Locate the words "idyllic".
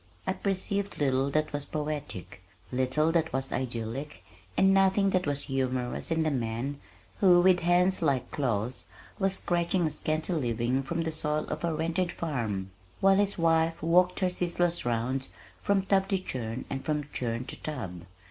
3.51-4.23